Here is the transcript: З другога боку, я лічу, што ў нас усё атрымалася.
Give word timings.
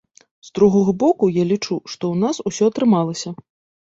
З 0.47 0.49
другога 0.59 0.93
боку, 1.03 1.29
я 1.35 1.43
лічу, 1.49 1.77
што 1.91 1.95
ў 1.97 2.15
нас 2.23 2.35
усё 2.51 2.71
атрымалася. 2.73 3.35